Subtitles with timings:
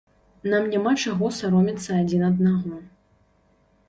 [0.51, 2.81] Нам няма чаго саромецца адзін аднаго.